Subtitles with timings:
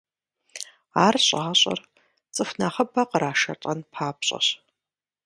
[1.05, 1.79] Ар щӀащӀэр
[2.33, 4.47] цӀыху нэхъыбэ кърашалӀэн папщӏэщ.